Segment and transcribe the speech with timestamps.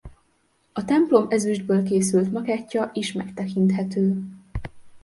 [0.73, 4.21] A templom ezüstből készült makettja is megtekinthető.